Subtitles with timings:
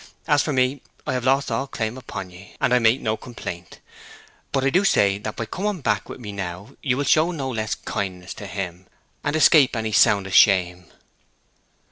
[0.27, 3.79] As for me, I have lost all claim upon you, and I make no complaint.
[4.51, 7.51] But I do say that by coming back with me now you will show no
[7.51, 8.87] less kindness to him,
[9.23, 10.85] and escape any sound of shame.